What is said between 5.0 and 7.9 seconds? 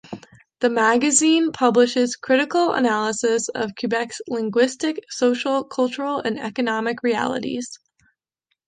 social, cultural and economic realities.